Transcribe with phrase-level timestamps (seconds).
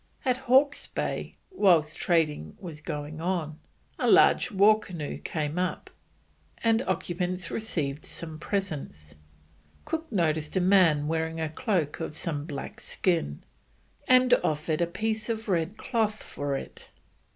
[0.25, 3.59] At Hawke's Bay, whilst trading was going on,
[3.99, 5.91] a large war canoe came up,
[6.63, 9.13] and the occupants received some presents.
[9.85, 13.43] Cook noticed a man wearing a cloak of some black skin,
[14.07, 16.89] and offered a piece of red cloth for it.